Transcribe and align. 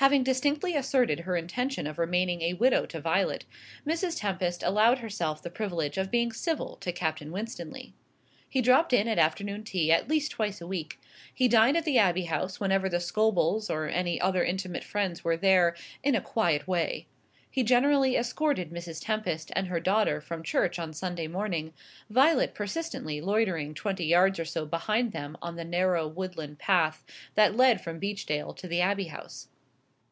Having 0.00 0.24
distinctly 0.24 0.76
asserted 0.76 1.20
her 1.20 1.38
intention 1.38 1.86
of 1.86 1.98
remaining 1.98 2.42
a 2.42 2.52
widow 2.52 2.84
to 2.84 3.00
Violet, 3.00 3.46
Mrs. 3.86 4.20
Tempest 4.20 4.62
allowed 4.62 4.98
herself 4.98 5.42
the 5.42 5.48
privilege 5.48 5.96
of 5.96 6.10
being 6.10 6.32
civil 6.32 6.76
to 6.82 6.92
Captain 6.92 7.32
Winstanley. 7.32 7.94
He 8.46 8.60
dropped 8.60 8.92
in 8.92 9.08
at 9.08 9.18
afternoon 9.18 9.64
tea 9.64 9.90
at 9.90 10.06
least 10.06 10.32
twice 10.32 10.60
a 10.60 10.66
week; 10.66 11.00
he 11.34 11.48
dined 11.48 11.78
at 11.78 11.86
the 11.86 11.96
Abbey 11.96 12.24
House 12.24 12.60
whenever 12.60 12.90
the 12.90 13.00
Scobels 13.00 13.70
or 13.70 13.88
any 13.88 14.20
other 14.20 14.44
intimate 14.44 14.84
friends 14.84 15.24
were 15.24 15.34
there 15.38 15.74
"in 16.04 16.14
a 16.14 16.20
quiet 16.20 16.68
way." 16.68 17.06
He 17.50 17.62
generally 17.62 18.16
escorted 18.18 18.68
Mrs. 18.70 19.02
Tempest 19.02 19.50
and 19.56 19.68
her 19.68 19.80
daughter 19.80 20.20
from 20.20 20.42
church 20.42 20.78
on 20.78 20.92
Sunday 20.92 21.26
morning, 21.26 21.72
Violet 22.10 22.52
persistently 22.54 23.22
loitering 23.22 23.72
twenty 23.72 24.04
yards 24.04 24.38
or 24.38 24.44
so 24.44 24.66
behind 24.66 25.12
them 25.12 25.38
on 25.40 25.56
the 25.56 25.64
narrow 25.64 26.06
woodland 26.06 26.58
path 26.58 27.02
that 27.34 27.56
led 27.56 27.80
from 27.80 27.98
Beechdale 27.98 28.52
to 28.58 28.68
the 28.68 28.82
Abbey 28.82 29.04
House. 29.06 29.48